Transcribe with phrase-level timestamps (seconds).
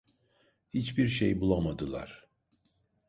[0.69, 2.27] Hiçbir şey bulamadılar.